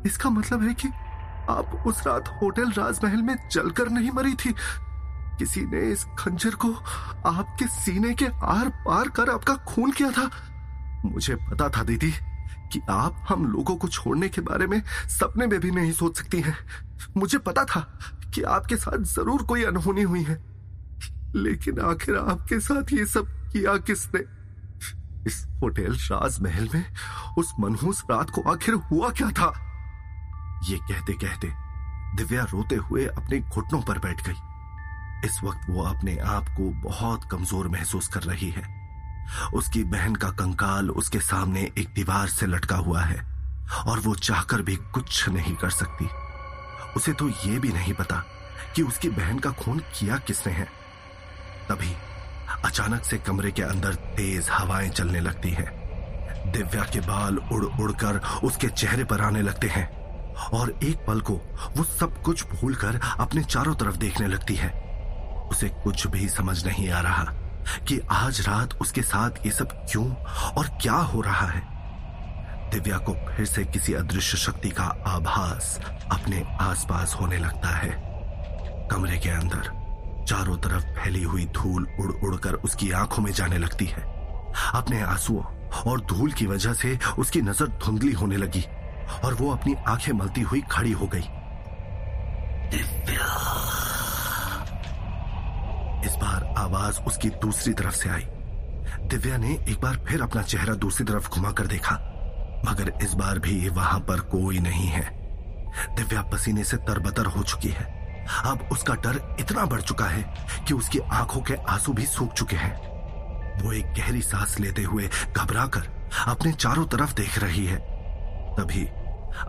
इसका 0.07 0.31
मतलब 0.31 0.63
है 0.63 0.75
कि 0.75 0.89
आप 1.51 1.83
उस 1.87 2.07
रात 2.07 2.29
होटल 2.43 2.71
राजमहल 2.71 3.23
में 3.23 3.49
जलकर 3.49 3.89
नहीं 3.89 4.11
मरी 4.11 4.35
थी? 4.35 4.55
किसी 5.39 5.61
ने 5.61 5.81
इस 5.93 6.05
खंजर 6.19 6.55
को 6.55 6.73
आपके 7.29 7.67
सीने 7.67 8.15
के 8.15 8.27
आर 8.45 8.69
पार 8.87 9.09
कर 9.09 9.31
आपका 9.31 9.55
खून 9.55 9.91
किया 9.91 10.11
था। 10.11 10.31
मुझे 11.05 11.35
पता 11.35 11.69
था 11.69 11.83
दीदी 11.83 12.13
कि 12.73 12.81
आप 12.91 13.27
हम 13.29 13.47
लोगों 13.47 13.77
को 13.77 13.89
छोड़ने 13.89 14.29
के 14.29 14.41
बारे 14.41 14.67
में 14.67 14.83
सपने 15.09 15.47
में 15.47 15.61
भी 15.61 15.71
नहीं 15.71 15.93
सोच 15.93 16.19
सकती 16.19 16.41
हैं। 16.41 16.57
मुझे 17.17 17.39
पता 17.39 17.65
था 17.65 17.81
कि 18.35 18.43
आपके 18.43 18.77
साथ 18.77 19.03
ज़रूर 19.05 19.43
कोई 19.43 19.65
अनहोनी 19.65 20.03
हुई 20.03 20.23
है। 20.23 20.45
लेकिन 21.37 21.81
आखिर 21.81 22.17
आपके 22.17 22.61
साथ 22.61 22.93
ये 22.93 23.07
सब 23.07 23.29
किया 23.53 23.77
किसने? 23.77 24.21
इस 25.27 25.47
होटल 25.63 25.93
राजमहल 25.93 26.69
में 26.75 26.85
उस 27.39 27.53
मनहूस 27.61 28.03
रात 28.11 28.31
को 28.31 28.43
आखिर 28.43 28.75
हुआ 28.75 29.11
क्या 29.11 29.31
था? 29.31 29.53
ये 30.69 30.77
कहते 30.79 31.13
कहते 31.13 31.53
दिव्या 32.17 32.43
रोते 32.43 32.77
हुए 32.77 33.07
अपने 33.07 33.41
घुटनों 33.41 33.83
पर 33.83 33.99
बैठ 33.99 34.27
गई। 34.29 34.35
इस 35.25 35.41
वक्त 35.45 35.71
वो 35.71 35.83
अपने 35.83 36.17
आप 36.27 36.49
को 36.49 36.71
बहुत 36.83 37.25
कमज़ोर 37.31 37.69
महसूस 37.69 38.09
कर 38.09 38.23
रही 38.23 38.51
है। 38.51 38.65
उसकी 39.55 39.85
बहन 39.85 40.15
का 40.15 40.29
कंकाल 40.31 40.91
उसके 40.91 41.21
सामने 41.21 41.61
एक 41.79 41.89
दीवार 41.95 42.29
से 42.29 42.47
लटका 42.47 42.77
हुआ 42.77 43.01
है 43.01 43.25
और 43.87 44.01
वो 44.01 44.15
चाहकर 44.15 44.63
भी 44.63 44.77
कुछ 44.77 45.29
नहीं 45.29 45.55
कर 45.55 45.71
सकती। 45.71 46.09
उसे 46.97 47.13
तो 47.13 47.29
ये 47.29 47.59
भी 47.59 47.73
नहीं 47.73 47.95
पता 47.95 48.23
कि 48.77 48.83
उसकी 48.83 49.09
बहन 49.09 49.39
का 49.39 49.51
खून 49.51 49.79
किया 49.79 50.19
किसने 50.19 50.53
है। 50.53 50.69
तभी 51.69 51.95
अचानक 52.65 53.05
से 53.05 53.19
कमरे 53.19 53.51
के 53.51 53.63
अंदर 53.63 53.95
तेज 54.17 54.49
हवाएँ 54.51 54.89
चलने 54.91 55.21
लगती 55.21 55.51
हैं। 55.51 55.71
दिव्या 56.53 56.85
के 56.85 57.01
बाल 57.01 57.39
उड़ 57.53 57.65
उड़कर 57.65 58.21
उसके 58.45 58.69
चेहरे 58.69 59.05
पर 59.05 59.21
आने 59.21 59.43
लगते 59.43 59.69
हैं 59.69 59.89
और 60.53 60.71
एक 60.85 61.05
पल 61.07 61.21
को 61.21 61.41
वो 61.77 61.85
सब 61.85 62.23
कुछ 62.23 62.47
भूलकर 62.47 63.01
अपने 63.21 63.43
चारों 63.45 63.75
तरफ़ 63.75 63.97
देखने 63.97 64.27
लगती 64.27 64.55
है। 64.55 64.86
उसे 65.51 65.69
कुछ 65.85 66.07
भी 66.07 66.29
समझ 66.29 66.65
नहीं 66.67 66.89
आ 66.91 67.01
रहा 67.01 67.25
कि 67.89 68.01
आज 68.11 68.41
रात 68.41 68.75
उसके 68.81 69.03
साथ 69.03 69.47
ये 69.47 69.53
सब 69.53 69.73
क्यों 69.91 70.07
और 70.53 70.69
क्या 70.83 70.97
हो 71.05 71.21
रहा 71.21 71.47
है। 71.47 71.63
दिव्या 72.71 72.99
को 72.99 73.13
फिर 73.29 73.47
से 73.47 73.65
किसी 73.65 73.95
अदृश्य 73.95 74.39
शक्ति 74.39 74.71
का 74.71 74.85
आभास 75.07 75.79
अपने 76.13 76.43
आसपास 76.61 77.15
होने 77.15 77.39
लगता 77.39 77.77
है। 77.77 77.91
कमरे 78.91 79.19
के 79.19 79.31
अंदर 79.31 79.75
चारों 80.29 80.57
तरफ़ 80.59 80.85
फैली 80.95 81.23
हुई 81.23 81.45
धूल 81.55 81.87
उड़ 82.01 82.13
उड़कर 82.25 82.55
उसकी 82.65 82.91
आँखों 82.93 83.23
में 83.23 83.33
जाने 83.33 83.59
लगती 83.59 83.87
है। 83.87 84.03
अपने 84.75 85.01
आंसुओं 85.03 85.43
और 85.91 86.01
धूल 86.01 86.33
की 86.33 86.47
वजह 86.47 86.73
से 86.73 86.99
उसकी 87.19 87.41
नज़र 87.43 87.69
धुंधली 87.85 88.13
होने 88.13 88.37
लगी 88.37 88.65
और 89.25 89.35
वो 89.35 89.51
अपनी 89.51 89.75
आँखें 89.89 90.13
मलती 90.13 90.41
हुई 90.41 90.63
खड़ी 90.71 90.93
हो 90.93 91.07
गई 91.07 91.29
दिव्या 92.71 93.27
इस 96.07 96.15
बार 96.15 96.55
आवाज़ 96.67 97.01
उसकी 97.07 97.29
दूसरी 97.43 97.73
तरफ़ 97.75 97.95
से 97.95 98.09
आई। 98.09 98.27
दिव्या 99.09 99.37
ने 99.37 99.53
एक 99.69 99.81
बार 99.83 99.97
फिर 100.09 100.23
अपना 100.23 100.43
चेहरा 100.45 100.75
दूसरी 100.77 101.07
तरफ़ 101.07 101.29
घुमाकर 101.31 101.67
देखा, 101.67 101.95
मगर 102.67 102.93
इस 103.03 103.15
बार 103.15 103.39
भी 103.39 103.69
वहाँ 103.71 104.01
पर 104.01 104.21
कोई 104.31 104.59
नहीं 104.61 104.87
है। 104.89 105.05
दिव्या 105.97 106.23
पसीने 106.23 106.65
से 106.65 106.77
तरबतर 106.83 107.27
हो 107.27 107.43
चुकी 107.43 107.69
है। 107.69 107.95
अब 108.47 108.69
उसका 108.73 108.95
डर 109.05 109.21
इतना 109.41 109.65
बढ़ 109.67 109.81
चुका 109.81 110.05
है 110.07 110.23
कि 110.69 110.75
उसकी 110.75 110.99
आँखों 111.15 111.41
के 111.41 111.55
आँसू 111.69 111.93
भी 111.93 112.07
सूख 112.07 112.33
चुके 112.33 112.57
हैं। 112.57 112.75
वो 113.63 113.73
एक 113.73 113.93
गहरी 113.99 114.23
सांस 114.23 114.59
लेते 114.61 114.83
हुए 114.83 115.09
घबराकर 115.37 115.89
अपने 116.29 116.53
चारों 116.55 116.85
तरफ़ 116.87 117.15
देख 117.15 117.39
रही 117.39 117.67
है। 117.67 117.79
तभी 118.57 118.85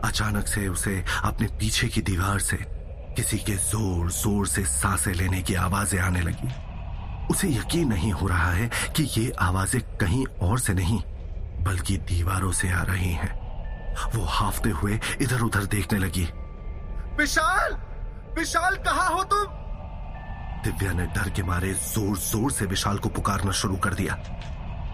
अचानक 0.04 0.46
से 0.46 0.66
उसे 0.68 1.02
अपने 1.24 1.46
पीछे 1.60 1.88
की 1.88 2.02
दीवार 2.02 2.38
से 2.40 2.56
किसी 3.16 3.38
के 3.38 3.52
ज़ोर 3.64 4.10
ज़ोर 4.12 4.46
से 4.46 4.64
साँसें 4.66 5.12
लेने 5.14 5.42
की 5.42 5.54
आवाज़ें 5.56 5.98
आने 6.00 6.20
लगी। 6.20 6.48
उसे 7.30 7.48
यकीन 7.48 7.88
नहीं 7.88 8.12
हो 8.12 8.26
रहा 8.26 8.50
है 8.52 8.70
कि 8.96 9.02
ये 9.16 9.32
आवाज़ें 9.40 9.80
कहीं 9.96 10.24
और 10.42 10.58
से 10.58 10.74
नहीं 10.74 11.00
बल्कि 11.64 11.96
दीवारों 11.96 12.52
से 12.52 12.70
आ 12.72 12.82
रही 12.82 13.12
हैं। 13.12 13.32
वो 14.14 14.24
हाफते 14.24 14.70
हुए 14.70 14.98
इधर 15.20 15.40
उधर 15.40 15.64
देखने 15.66 15.98
लगी। 15.98 16.28
विशाल! 17.18 17.72
विशाल 18.38 18.76
कहा 18.76 19.06
हो 19.08 19.24
तुम? 19.24 19.46
दिव्या 20.64 20.92
ने 20.92 21.06
डर 21.06 21.30
के 21.30 21.42
मारे 21.42 21.72
ज़ोर 21.74 22.16
ज़ोर 22.16 22.52
से 22.52 22.66
विशाल 22.66 22.98
को 22.98 23.08
पुकारना 23.08 23.52
शुरू 23.52 23.76
कर 23.76 23.94
दिया। 23.94 24.14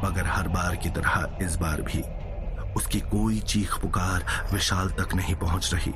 मगर 0.04 0.26
हर 0.26 0.48
बार 0.48 0.76
की 0.76 0.90
तरह 0.90 1.38
इस 1.42 1.56
बार 1.56 1.82
भी 1.82 2.00
उसकी 2.76 3.00
कोई 3.00 3.40
चीख 3.40 3.78
पुकार 3.78 4.24
विशाल 4.52 4.88
तक 4.88 5.14
नहीं 5.14 5.34
पहुँच 5.34 5.74
रही। 5.74 5.92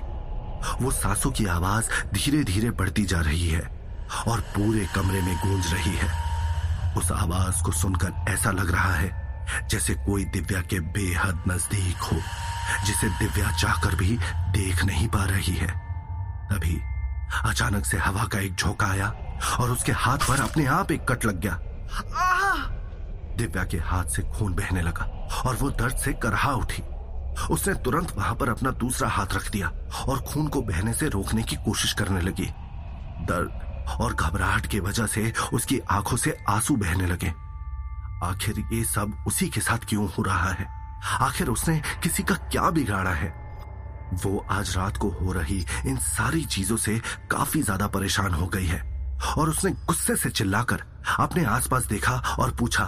वो 0.82 0.90
सांसों 0.90 1.30
की 1.30 1.46
आवाज़ 1.46 1.90
धीरे 2.14 2.44
धीरे 2.44 2.70
बढ़ती 2.70 3.04
जा 3.04 3.20
रही 3.20 3.48
है 3.48 3.60
और 4.28 4.40
पूरे 4.40 4.86
कमरे 4.94 5.20
में 5.22 5.36
गूंज 5.36 5.72
रही 5.74 5.96
है। 5.96 6.27
उस 6.98 7.10
आवाज़ 7.12 7.62
को 7.62 7.72
सुनकर 7.72 8.12
ऐसा 8.28 8.50
लग 8.50 8.70
रहा 8.70 8.94
है 8.94 9.68
जैसे 9.70 9.94
कोई 9.94 10.24
दिव्या 10.24 10.60
के 10.60 10.78
बेहद 10.80 11.42
नज़दीक 11.48 12.02
हो, 12.02 12.16
जिसे 12.86 13.08
दिव्या 13.18 13.50
चाहकर 13.52 13.94
भी 13.94 14.18
देख 14.52 14.84
नहीं 14.84 15.06
पा 15.08 15.24
रही 15.24 15.54
है। 15.54 15.68
तभी 16.50 16.76
अचानक 17.44 17.84
से 17.84 17.98
हवा 17.98 18.24
का 18.24 18.38
एक 18.38 18.54
झोंका 18.54 18.86
आया 18.86 19.08
और 19.60 19.70
उसके 19.70 19.92
हाथ 19.92 20.18
पर 20.18 20.40
अपने 20.40 20.66
आप 20.66 20.92
एक 20.92 21.04
कट 21.08 21.24
लग 21.24 21.40
गया। 21.40 21.58
दिव्या 23.36 23.64
के 23.64 23.78
हाथ 23.78 24.04
से 24.04 24.22
खून 24.30 24.54
बहने 24.54 24.82
लगा 24.82 25.04
और 25.46 25.56
वो 25.56 25.70
दर्द 25.70 25.96
से 25.96 26.12
करहा 26.12 26.52
उठी। 26.52 26.82
उसने 27.50 27.74
तुरंत 27.74 28.12
वहाँ 28.16 28.34
पर 28.34 28.48
अपना 28.48 28.70
दूसरा 28.70 29.08
हाथ 29.08 29.34
रख 29.34 29.50
दिया 29.50 29.68
और 30.08 30.20
खून 30.22 30.48
को 30.48 30.62
बहने 30.62 30.92
से 30.92 31.08
रोकने 31.08 31.42
की 31.42 31.56
कोशिश 31.56 31.92
करने 31.92 32.20
लगी। 32.20 32.50
दर्द 33.28 33.67
और 34.00 34.14
घबराहट 34.14 34.66
की 34.66 34.80
वजह 34.80 35.06
से 35.06 35.32
उसकी 35.52 35.78
आँखों 35.90 36.16
से 36.16 36.36
आँसू 36.48 36.76
बहने 36.76 37.06
लगे। 37.06 37.32
आखिर 38.24 38.58
ये 38.72 38.84
सब 38.84 39.24
उसी 39.26 39.48
के 39.48 39.60
साथ 39.60 39.88
क्यों 39.88 40.08
हो 40.08 40.22
रहा 40.22 40.50
है? 40.52 40.66
आखिर 41.20 41.48
उसने 41.48 41.80
किसी 42.02 42.22
का 42.22 42.34
क्या 42.34 42.70
बिगाड़ा 42.70 43.10
है? 43.10 43.28
वो 44.14 44.46
आज 44.50 44.76
रात 44.76 44.96
को 44.96 45.08
हो 45.10 45.32
रही 45.32 45.64
इन 45.86 45.96
सारी 45.98 46.44
चीज़ों 46.44 46.76
से 46.76 46.98
काफ़ी 47.30 47.62
ज़्यादा 47.62 47.86
परेशान 47.86 48.34
हो 48.34 48.46
गई 48.46 48.66
है। 48.66 48.80
और 49.38 49.48
उसने 49.48 49.70
गुस्से 49.86 50.16
से 50.16 50.30
चिल्लाकर 50.30 50.82
अपने 51.18 51.44
आसपास 51.44 51.86
देखा 51.86 52.12
और 52.38 52.50
पूछा, 52.50 52.84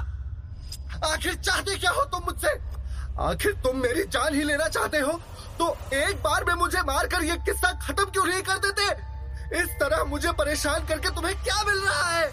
आखिर 1.05 1.35
चाहते 1.35 1.77
क्या 1.77 1.91
हो 1.91 2.05
तुम 2.05 2.25
मुझसे? 2.25 2.59
आखिर 3.21 3.53
तुम 3.65 3.77
मेरी 3.77 4.05
जान 4.05 4.35
ही 4.35 4.43
लेना 4.45 4.67
चाहते 4.69 4.99
हो? 4.99 5.13
तो 5.59 5.69
एक 5.95 6.17
बार 6.17 6.45
में 6.45 6.55
मुझे 6.55 6.83
मारकर 6.83 7.25
ये 7.25 7.37
किस्सा 7.47 7.73
खत्म 7.83 8.05
क्यों 8.05 8.25
नहीं 8.27 8.43
कर 8.43 8.59
देते? 8.59 8.89
इस 9.55 9.69
तरह 9.69 10.05
मुझे 10.05 10.33
परेशान 10.33 10.87
करके 10.87 11.11
तुम्हें 11.11 11.43
क्या 11.43 11.63
मिल 11.65 11.79
रहा 11.79 12.11
है? 12.11 12.33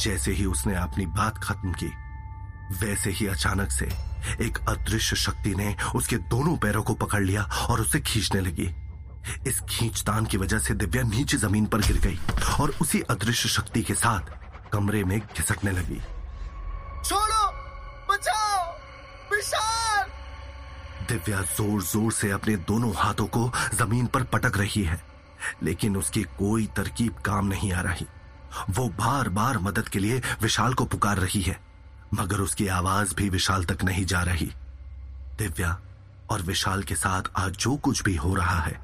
जैसे 0.00 0.32
ही 0.32 0.44
उसने 0.44 0.74
अपनी 0.74 1.06
बात 1.06 1.38
खत्म 1.38 1.72
की 1.72 1.92
वैसे 2.72 3.10
ही 3.10 3.26
अचानक 3.26 3.70
से 3.70 3.86
एक 4.46 4.58
अदृश्य 4.68 5.16
शक्ति 5.16 5.54
ने 5.54 5.76
उसके 5.96 6.16
दोनों 6.16 6.56
पैरों 6.56 6.82
को 6.82 6.94
पकड़ 6.94 7.22
लिया 7.22 7.42
और 7.42 7.80
उसे 7.80 8.00
खींचने 8.00 8.40
लगी। 8.40 8.74
इस 9.46 9.60
खींचतान 9.60 10.26
की 10.26 10.36
वजह 10.36 10.58
से 10.58 10.74
दिव्या 10.74 11.02
नीचे 11.02 11.36
ज़मीन 11.36 11.66
पर 11.66 11.78
गिर 11.78 11.98
गई 11.98 12.18
और 12.60 12.74
उसी 12.80 13.00
अदृश्य 13.00 13.48
शक्ति 13.48 13.82
के 13.82 13.94
साथ 13.94 14.20
कमरे 14.72 15.04
में 15.04 15.18
घिसकने 15.18 15.70
लगी। 15.70 16.00
छोड़ो! 17.04 17.46
बचाओ! 18.12 18.72
विशाल! 19.32 20.08
दिव्या 21.08 21.40
ज़ोर 21.40 21.82
ज़ोर 21.82 22.12
से 22.12 22.30
अपने 22.30 22.56
दोनों 22.56 22.92
हाथों 22.96 23.26
को 23.26 23.52
ज़मीन 23.74 24.06
पर 24.06 24.22
पटक 24.22 24.58
रही 24.58 24.82
है। 24.82 25.13
लेकिन 25.62 25.96
उसकी 25.96 26.22
कोई 26.22 26.66
तरकीब 26.76 27.14
काम 27.14 27.46
नहीं 27.46 27.72
आ 27.72 27.80
रही। 27.80 28.06
वो 28.70 28.88
बार 28.88 29.28
बार 29.28 29.58
मदद 29.58 29.88
के 29.88 29.98
लिए 29.98 30.20
विशाल 30.42 30.74
को 30.74 30.84
पुकार 30.84 31.18
रही 31.18 31.42
है, 31.42 31.58
मगर 32.14 32.40
उसकी 32.40 32.66
आवाज़ 32.66 33.14
भी 33.14 33.28
विशाल 33.28 33.64
तक 33.64 33.84
नहीं 33.84 34.04
जा 34.04 34.22
रही। 34.22 34.50
दिव्या 35.38 35.78
और 36.30 36.42
विशाल 36.42 36.82
के 36.82 36.94
साथ 36.94 37.22
आज 37.36 37.52
जो 37.52 37.76
कुछ 37.76 38.02
भी 38.02 38.16
हो 38.16 38.34
रहा 38.34 38.60
है, 38.60 38.80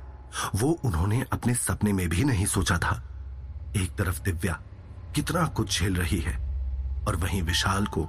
वो 0.55 0.71
उन्होंने 0.85 1.25
अपने 1.33 1.55
सपने 1.55 1.93
में 1.93 2.09
भी 2.09 2.25
नहीं 2.25 2.47
सोचा 2.47 2.79
था। 2.79 3.02
एक 3.76 3.95
तरफ़ 3.97 4.21
दिव्या 4.21 4.61
कितना 5.14 5.45
कुछ 5.47 5.79
झेल 5.81 5.97
रही 5.97 6.21
है, 6.21 6.37
और 7.09 7.17
वहीं 7.17 7.43
विशाल 7.43 7.87
को 7.87 8.09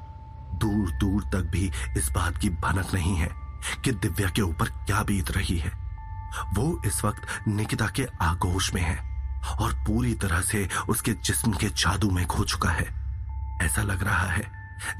दूर 0.56 0.92
दूर 0.92 1.24
तक 1.24 1.50
भी 1.52 1.72
इस 1.98 2.10
बात 2.12 2.38
की 2.38 2.50
भनक 2.50 2.94
नहीं 2.94 3.16
है 3.16 3.30
कि 3.86 3.92
दिव्या 3.92 4.30
के 4.30 4.42
ऊपर 4.42 4.66
क्या 4.66 5.04
बीत 5.04 5.32
रही 5.32 5.58
है। 5.58 5.81
वो 6.54 6.82
इस 6.86 7.04
वक्त 7.06 7.48
निकिता 7.48 7.88
के 7.88 8.06
आगोश 8.22 8.74
में 8.74 8.82
है 8.82 8.98
और 9.60 9.74
पूरी 9.86 10.14
तरह 10.14 10.42
से 10.42 10.68
उसके 10.90 11.14
जिस्म 11.26 11.52
के 11.54 11.70
जादू 11.70 12.10
में 12.10 12.26
खो 12.28 12.44
चुका 12.44 12.70
है। 12.70 12.88
ऐसा 13.62 13.82
लग 13.84 14.04
रहा 14.04 14.28
है 14.28 14.50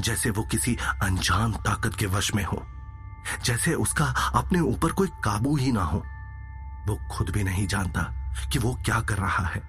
जैसे 0.02 0.30
वो 0.30 0.44
किसी 0.44 0.78
अनजान 1.04 1.54
ताकत 1.66 1.96
के 1.96 2.06
वश 2.08 2.34
में 2.36 2.44
हो, 2.44 2.62
जैसे 3.46 3.74
उसका 3.76 4.06
अपने 4.36 4.60
ऊपर 4.62 4.92
कोई 4.92 5.08
काबू 5.24 5.56
ही 5.58 5.72
ना 5.72 5.84
हो। 5.84 6.04
वो 6.88 6.98
खुद 7.12 7.30
भी 7.30 7.44
नहीं 7.44 7.66
जानता 7.68 8.02
कि 8.52 8.60
वो 8.60 8.74
क्या 8.86 9.00
कर 9.02 9.18
रहा 9.18 9.46
है। 9.46 9.62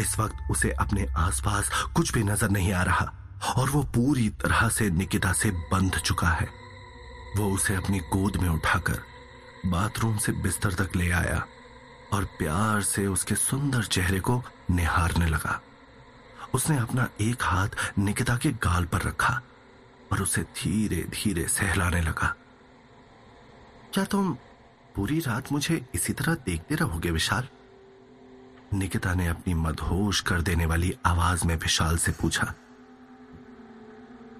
इस 0.00 0.18
वक्त 0.18 0.50
उसे 0.50 0.70
अपने 0.70 1.06
आसपास 1.18 1.70
कुछ 1.94 2.12
भी 2.14 2.22
नज़र 2.24 2.50
नहीं 2.50 2.72
आ 2.72 2.82
रहा 2.82 3.12
और 3.56 3.70
वो 3.70 3.82
पूरी 3.94 4.28
तरह 4.40 4.68
से 4.68 4.88
निकिता 4.90 5.32
से 5.32 5.50
बंध 5.72 5.98
चुका 5.98 6.28
है। 6.30 6.48
वो 7.36 7.50
उसे 7.50 7.74
अपनी 7.74 7.98
गोद 8.12 8.36
में 8.36 8.48
उठाकर 8.48 9.02
बाथरूम 9.66 10.16
से 10.16 10.32
बिस्तर 10.32 10.72
तक 10.72 10.96
ले 10.96 11.10
आया 11.10 11.46
और 12.12 12.24
प्यार 12.24 12.82
से 12.82 13.06
उसके 13.06 13.34
सुंदर 13.34 13.84
चेहरे 13.84 14.20
को 14.20 14.42
निहारने 14.70 15.26
लगा। 15.26 15.62
उसने 16.54 16.78
अपना 16.78 17.08
एक 17.20 17.42
हाथ 17.42 17.68
निकिता 17.98 18.36
के 18.36 18.50
गाल 18.50 18.84
पर 18.84 19.02
रखा 19.02 19.42
और 20.12 20.22
उसे 20.22 20.42
धीरे 20.42 20.96
धीरे 20.96 21.48
सहलाने 21.48 22.00
लगा। 22.00 22.34
क्या 23.94 24.04
तुम 24.04 24.34
पूरी 24.94 25.20
रात 25.20 25.52
मुझे 25.52 25.86
इसी 25.94 26.12
तरह 26.12 26.34
देखते 26.34 26.74
रहोगे 26.74 27.10
विशाल? 27.10 27.48
निकिता 28.74 29.14
ने 29.14 29.26
अपनी 29.26 29.54
मदहोश 29.54 30.20
कर 30.20 30.42
देने 30.42 30.66
वाली 30.66 30.96
आवाज़ 31.06 31.46
में 31.46 31.56
विशाल 31.56 31.96
से 31.96 32.12
पूछा। 32.12 32.54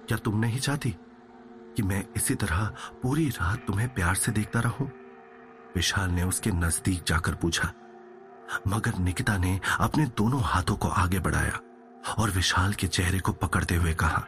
क्या 0.07 0.17
तुम 0.17 0.39
नहीं 0.39 0.59
चाहती 0.59 0.95
कि 1.75 1.81
मैं 1.81 2.05
इसी 2.15 2.35
तरह 2.35 2.65
पूरी 3.01 3.29
रात 3.29 3.63
तुम्हें 3.67 3.93
प्यार 3.93 4.15
से 4.15 4.31
देखता 4.31 4.59
रहूँ? 4.59 4.91
विशाल 5.75 6.09
ने 6.11 6.23
उसके 6.23 6.51
नज़दीक 6.51 7.03
जाकर 7.07 7.35
पूछा, 7.35 7.71
मगर 8.67 8.97
निकिता 8.99 9.37
ने 9.37 9.59
अपने 9.79 10.05
दोनों 10.17 10.41
हाथों 10.43 10.75
को 10.75 10.87
आगे 10.87 11.19
बढ़ाया 11.19 11.59
और 12.17 12.29
विशाल 12.31 12.73
के 12.73 12.87
चेहरे 12.87 13.19
को 13.19 13.31
पकड़ते 13.33 13.75
हुए 13.75 13.93
कहा, 13.93 14.25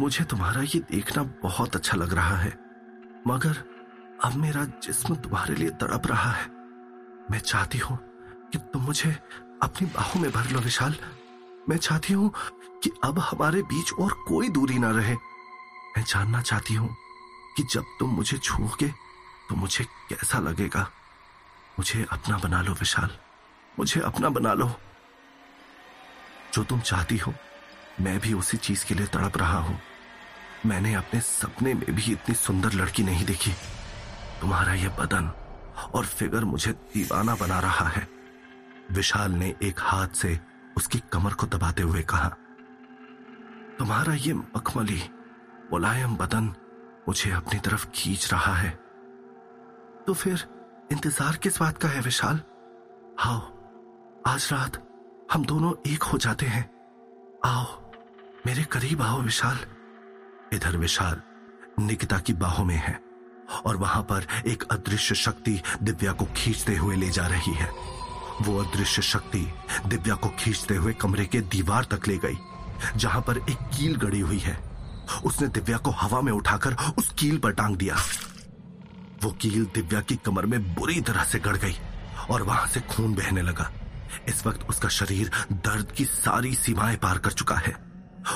मुझे 0.00 0.24
तुम्हारा 0.24 0.62
ये 0.64 0.80
देखना 0.90 1.22
बहुत 1.42 1.76
अच्छा 1.76 1.96
लग 1.96 2.12
रहा 2.14 2.36
है, 2.36 2.52
मगर 3.26 3.62
अब 4.24 4.34
मेरा 4.36 4.64
जिस्म 4.84 5.14
तुम्हारे 5.16 5.54
लिए 5.54 5.70
तड़प 5.72 6.06
रहा 6.06 6.30
है। 6.32 6.48
मैं 7.30 7.38
चाहती 7.40 7.78
हूँ 7.78 7.98
कि 8.52 8.58
तुम 8.72 8.82
मुझे 8.82 9.10
अपनी 9.62 9.86
बाहों 9.88 10.20
में 10.20 10.30
भर 10.32 10.50
लो 10.50 10.60
विशाल। 10.60 10.94
मैं 11.68 11.76
चाहती 11.78 12.12
हूँ 12.12 12.32
कि 12.82 12.90
अब 13.04 13.18
हमारे 13.20 13.62
बीच 13.64 13.92
और 13.94 14.12
कोई 14.26 14.48
दूरी 14.48 14.78
ना 14.78 14.90
रहे। 14.90 15.14
मैं 15.96 16.04
जानना 16.04 16.40
चाहती 16.42 16.74
हूँ 16.74 16.88
कि 17.56 17.62
जब 17.72 17.84
तुम 17.98 18.10
मुझे 18.10 18.38
छूओगे 18.38 18.92
तो 19.48 19.56
मुझे 19.56 19.84
कैसा 19.84 20.38
लगेगा? 20.38 20.90
मुझे 21.78 22.06
अपना 22.12 22.38
बना 22.38 22.62
लो 22.62 22.72
विशाल। 22.72 23.10
मुझे 23.78 24.00
अपना 24.00 24.28
बना 24.28 24.52
लो। 24.52 24.72
जो 26.54 26.64
तुम 26.64 26.80
चाहती 26.80 27.16
हो, 27.16 27.34
मैं 28.00 28.18
भी 28.20 28.32
उसी 28.32 28.56
चीज़ 28.56 28.86
के 28.86 28.94
लिए 28.94 29.06
तड़प 29.06 29.38
रहा 29.38 29.58
हूँ। 29.58 29.80
मैंने 30.66 30.94
अपने 30.94 31.20
सपने 31.20 31.74
में 31.74 31.94
भी 31.94 32.12
इतनी 32.12 32.34
सुंदर 32.34 32.72
लड़की 32.72 33.02
नहीं 33.02 33.24
देखी। 33.24 33.52
तुम्हारा 34.40 34.74
यह 34.74 34.88
बदन 34.88 35.28
और 35.94 36.06
फिगर 36.06 36.44
मुझे 36.44 36.72
दीवाना 36.72 37.34
बना 37.34 37.60
रहा 37.60 37.88
है। 37.88 38.08
विशाल 38.90 39.32
ने 39.32 39.54
एक 39.62 39.80
हाथ 39.80 40.08
से 40.08 40.40
उसकी 40.76 41.02
कमर 41.12 41.32
को 41.32 41.46
दबाते 41.46 41.82
हुए 41.82 42.02
कहा, 42.02 42.28
तुम्हारा 43.78 44.14
ये 44.14 44.32
मखमली, 44.32 45.02
मुलायम 45.72 46.16
बदन 46.16 46.54
मुझे 47.08 47.30
अपनी 47.30 47.58
तरफ़ 47.58 47.86
खींच 47.86 48.32
रहा 48.32 48.54
है। 48.54 48.83
तो 50.06 50.14
फिर 50.14 50.44
इंतज़ार 50.92 51.36
किस 51.36 51.58
बात 51.60 51.78
का 51.78 51.88
है 51.88 52.00
विशाल? 52.00 52.40
आओ, 53.20 53.40
आज 54.26 54.48
रात 54.52 54.76
हम 55.32 55.44
दोनों 55.44 55.72
एक 55.86 56.02
हो 56.02 56.18
जाते 56.18 56.46
हैं। 56.46 56.64
आओ, 57.44 57.64
मेरे 58.46 58.64
करीब 58.64 59.02
आओ 59.02 59.20
विशाल। 59.22 59.58
इधर 60.52 60.76
विशाल 60.76 61.20
निकिता 61.80 62.18
की 62.18 62.32
बाहों 62.32 62.64
में 62.64 62.76
है 62.76 62.98
और 63.66 63.76
वहाँ 63.76 64.02
पर 64.02 64.26
एक 64.46 64.64
अदृश्य 64.70 65.14
शक्ति 65.14 65.60
दिव्या 65.82 66.12
को 66.12 66.24
खींचते 66.36 66.76
हुए 66.76 66.96
ले 66.96 67.08
जा 67.10 67.26
रही 67.26 67.54
है। 67.54 67.70
वो 68.42 68.58
अदृश्य 68.58 69.02
शक्ति 69.02 69.46
दिव्या 69.86 70.14
को 70.14 70.28
खींचते 70.38 70.74
हुए 70.74 70.92
कमरे 70.92 71.24
के 71.24 71.40
दीवार 71.40 71.84
तक 71.84 72.08
ले 72.08 72.18
गई, 72.18 72.38
जहाँ 72.96 73.22
पर 73.22 73.38
एक 73.38 73.68
कील 73.76 73.96
गड़ी 73.96 74.20
हुई 74.20 74.38
है। 74.38 74.58
उसने 75.24 75.48
दिव्या 75.48 75.78
को 75.78 75.90
हवा 75.92 76.20
में 76.20 76.32
उठाकर 76.32 76.76
उस 76.98 77.12
कील 77.18 77.38
पर 77.38 77.52
टांग 77.52 77.76
दिया। 77.76 77.96
वो 79.24 79.30
कील 79.32 79.64
दिव्या 79.74 80.00
की 80.00 80.16
कमर 80.16 80.46
में 80.46 80.74
बुरी 80.74 81.00
तरह 81.00 81.24
से 81.24 81.38
गड़ 81.38 81.56
गई 81.56 81.76
और 82.30 82.42
वहाँ 82.42 82.66
से 82.66 82.80
खून 82.90 83.14
बहने 83.14 83.42
लगा। 83.42 83.70
इस 84.28 84.46
वक्त 84.46 84.66
उसका 84.68 84.88
शरीर 84.88 85.30
दर्द 85.52 85.92
की 85.92 86.04
सारी 86.04 86.54
सीमाएँ 86.54 86.96
पार 86.96 87.18
कर 87.18 87.32
चुका 87.32 87.54
है। 87.56 87.74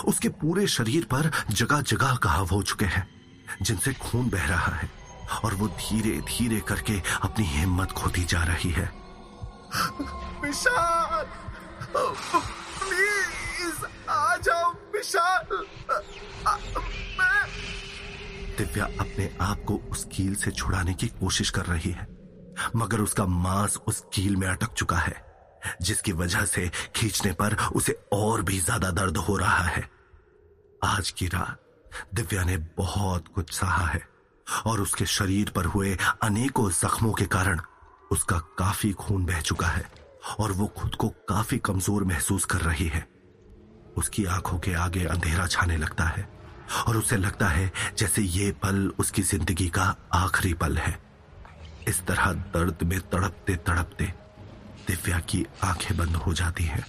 उसके 0.05 0.29
पूरे 0.29 0.67
शरीर 0.67 1.05
पर 1.05 1.31
जगह 1.51 1.81
जगह 1.83 2.19
घाव 2.23 2.47
हो 2.47 2.63
चुके 2.63 2.85
हैं, 2.85 3.07
जिनसे 3.63 3.93
खून 3.93 4.29
बह 4.29 4.47
रहा 4.47 4.75
है 4.77 4.91
और 5.45 5.55
वो 5.55 5.69
धीरे 5.69 6.17
धीरे 6.29 6.61
करके 6.61 7.01
अपनी 7.23 7.47
हिम्मत 7.47 7.93
खोती 7.93 8.25
जा 8.25 8.43
रही 8.45 8.71
है। 8.71 8.91
विशाल! 10.43 11.27
दिव्या 18.59 18.85
अपने 19.01 19.31
आप 19.41 19.65
को 19.65 19.77
उस 19.91 20.05
कील 20.13 20.35
से 20.35 20.51
छुड़ाने 20.51 20.95
की 20.95 21.07
कोशिश 21.21 21.51
कर 21.51 21.67
रही 21.67 21.91
है, 21.91 22.07
मगर 22.77 23.01
उसका 23.01 23.27
मांस 23.27 23.77
उस 23.87 24.05
कील 24.15 24.37
में 24.37 24.47
अटक 24.49 24.73
चुका 24.73 24.97
है, 24.99 25.15
जिसकी 25.83 26.13
वजह 26.15 26.45
से 26.47 26.71
खींचने 26.97 27.33
पर 27.33 27.57
उसे 27.75 27.99
और 28.13 28.43
भी 28.43 28.59
ज़्यादा 28.59 28.91
दर्द 28.93 29.17
हो 29.19 29.37
रहा 29.37 29.65
है। 29.65 29.89
आज 30.83 31.11
की 31.11 31.27
रात 31.29 31.61
दिव्या 32.15 32.45
ने 32.45 32.57
बहुत 32.77 33.29
कुछ 33.29 33.53
सहा 33.53 33.87
है, 33.87 34.03
और 34.67 34.81
उसके 34.81 35.07
शरीर 35.09 35.51
पर 35.51 35.65
हुए 35.67 35.97
अनेकों 36.23 36.71
जख्मों 36.73 37.13
के 37.13 37.25
कारण 37.27 37.61
उसका 38.11 38.39
काफ़ी 38.59 38.93
खून 38.95 39.25
बह 39.27 39.41
चुका 39.41 39.67
है, 39.67 39.85
और 40.41 40.53
वो 40.53 40.67
खुद 40.77 40.95
को 40.95 41.09
काफ़ी 41.29 41.59
कमज़ोर 41.61 42.05
महसूस 42.05 42.45
कर 42.45 42.61
रही 42.61 42.87
है। 42.87 43.07
उसकी 43.97 44.25
आँखों 44.27 44.59
के 44.59 44.75
आगे 44.77 45.05
अंधेरा 45.07 45.47
छाने 45.47 45.77
लगता 45.77 46.05
है। 46.07 46.29
और 46.87 46.97
उसे 46.97 47.17
लगता 47.17 47.49
है 47.49 47.71
जैसे 47.99 48.23
ये 48.23 48.51
पल 48.63 48.87
उसकी 48.99 49.23
ज़िंदगी 49.25 49.69
का 49.69 49.95
आखिरी 50.15 50.53
पल 50.55 50.77
है। 50.79 50.99
इस 51.89 52.01
तरह 52.07 52.33
दर्द 52.55 52.83
में 52.83 52.99
तड़पते 53.03 53.55
तड़पते 53.67 54.05
दिव्या 54.89 55.19
की 55.21 55.45
आँखें 55.65 55.97
बंद 55.97 56.17
हो 56.17 56.33
जाती 56.35 56.65
हैं। 56.65 56.85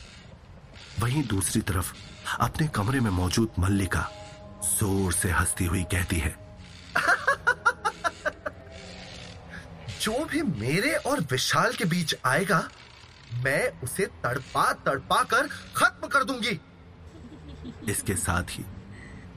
वहीं 0.99 1.23
दूसरी 1.27 1.61
तरफ़ 1.63 1.93
अपने 2.41 2.67
कमरे 2.67 2.99
में 2.99 3.11
मौजूद 3.11 3.49
मल्लिका 3.59 4.09
ज़ोर 4.63 5.13
से 5.13 5.29
हंसती 5.31 5.65
हुई 5.65 5.83
कहती 5.91 6.17
है, 6.17 6.35
जो 10.01 10.25
भी 10.25 10.41
मेरे 10.41 10.93
और 10.95 11.21
विशाल 11.31 11.73
के 11.73 11.85
बीच 11.85 12.15
आएगा, 12.25 12.63
मैं 13.43 13.81
उसे 13.83 14.05
तड़पा 14.23 14.71
तड़पा 14.85 15.21
कर 15.23 15.47
खत्म 15.75 16.07
कर 16.07 16.23
दूँगी। 16.23 16.59
इसके 17.91 18.15
साथ 18.17 18.51
ही 18.51 18.63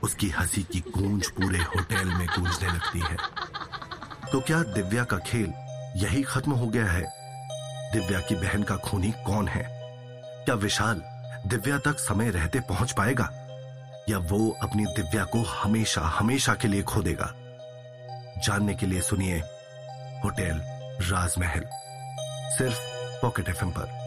उसकी 0.03 0.29
हँसी 0.29 0.63
की 0.63 0.81
गूंज 0.81 1.31
पूरे 1.31 1.59
होटल 1.59 2.05
में 2.05 2.27
गूंजने 2.27 2.69
लगती 2.69 3.01
है। 3.01 3.17
तो 4.33 4.41
क्या 4.41 4.63
दिव्या 4.63 5.05
का 5.05 5.19
खेल 5.19 5.53
यही 5.97 6.23
खत्म 6.23 6.53
हो 6.53 6.67
गया 6.67 6.87
है? 6.87 7.03
दिव्या 7.93 8.21
की 8.21 8.35
बहन 8.35 8.63
का 8.63 8.77
खूनी 8.77 9.13
कौन 9.27 9.49
है? 9.49 9.69
क्या 10.45 10.55
विशाल 10.55 11.03
दिव्या 11.47 11.79
तक 11.79 11.99
समय 11.99 12.31
रहते 12.31 12.61
पहुँच 12.61 12.93
पाएगा? 12.93 13.31
या 14.09 14.19
वो 14.19 14.59
अपनी 14.63 14.85
दिव्या 14.85 15.25
को 15.25 15.43
हमेशा 15.43 16.01
हमेशा 16.01 16.55
के 16.55 16.69
लिए 16.69 16.83
खो 16.83 17.03
देगा? 17.03 17.35
जानने 18.39 18.75
के 18.75 18.87
लिए 18.87 19.01
सुनिए 19.01 19.39
होटल 20.25 20.63
राजमहल, 21.11 21.65
सिर्फ़ 22.59 22.79
पॉकेट 23.23 23.49
एफएम 23.49 23.71
पर। 23.71 24.02